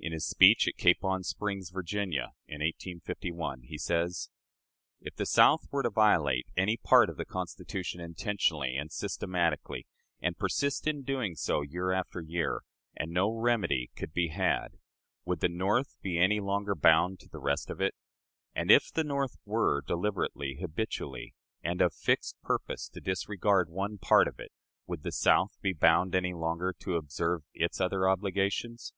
[0.00, 4.30] In his speech at Capon Springs, Virginia, in 1851, he says:
[5.02, 9.86] "If the South were to violate any part of the Constitution intentionally and systematically,
[10.22, 11.02] and persist in so
[11.64, 12.62] doing year after year,
[12.96, 14.78] and no remedy could be had,
[15.26, 17.94] would the North be any longer bound by the rest of it?
[18.54, 24.28] And if the North were, deliberately, habitually, and of fixed purpose, to disregard one part
[24.28, 24.50] of it,
[24.86, 28.94] would the South be bound any longer to observe its other obligations?...